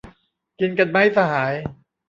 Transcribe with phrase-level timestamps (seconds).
[0.59, 1.53] กินกันมั้ยสหาย